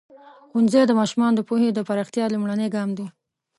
[0.49, 3.07] ښوونځی د ماشومانو د پوهې د پراختیا لومړنی ګام دی.